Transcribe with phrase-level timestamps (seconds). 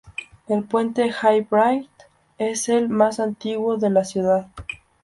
[0.47, 1.87] El puente High Bridge
[2.39, 4.47] es el más antiguo de la ciudad.